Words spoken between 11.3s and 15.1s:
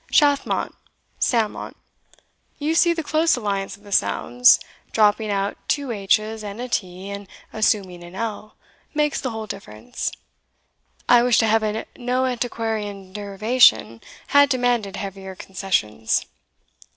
to heaven no antiquarian derivation had demanded